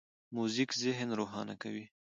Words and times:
موزیک 0.35 0.69
ذهن 0.83 1.09
روښانه 1.19 1.55
کوي. 1.61 1.85